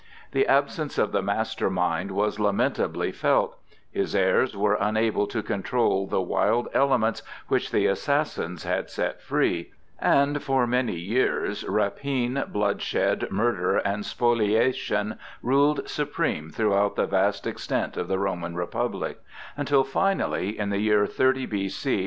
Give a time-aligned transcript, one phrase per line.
[0.31, 3.59] The absence of the master mind was lamentably felt;
[3.91, 9.73] his heirs were unable to control the wild elements which the assassins had set free;
[9.99, 17.95] and for many years, rapine, bloodshed, murder, and spoliation ruled supreme throughout the vast extent
[17.95, 19.19] of the Roman Republic,
[19.55, 21.99] until finally, in the year 30 B.C.